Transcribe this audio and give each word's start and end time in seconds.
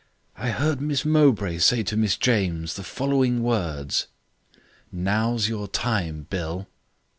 "I 0.35 0.49
heard 0.49 0.81
Miss 0.81 1.05
Mowbray 1.05 1.59
say 1.59 1.83
to 1.83 1.95
Miss 1.95 2.17
James, 2.17 2.73
the 2.73 2.81
following 2.81 3.43
words: 3.43 4.07
'Now's 4.91 5.47
your 5.47 5.67
time, 5.67 6.25
Bill.'" 6.27 6.67